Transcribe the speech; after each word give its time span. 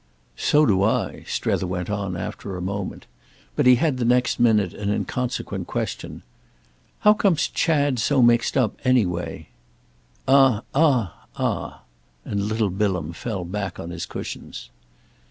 "So 0.37 0.65
do 0.65 0.81
I!" 0.81 1.25
Strether 1.27 1.67
went 1.67 1.87
on 1.87 2.17
after 2.17 2.57
a 2.57 2.59
moment. 2.59 3.05
But 3.55 3.67
he 3.67 3.75
had 3.75 3.97
the 3.97 4.03
next 4.03 4.39
minute 4.39 4.73
an 4.73 4.89
inconsequent 4.89 5.67
question. 5.67 6.23
"How 7.01 7.13
comes 7.13 7.47
Chad 7.47 7.99
so 7.99 8.23
mixed 8.23 8.57
up, 8.57 8.79
anyway?" 8.83 9.49
"Ah, 10.27 10.63
ah, 10.73 11.27
ah!"—and 11.35 12.41
little 12.41 12.71
Bilham 12.71 13.13
fell 13.13 13.45
back 13.45 13.79
on 13.79 13.91
his 13.91 14.07
cushions. 14.07 14.71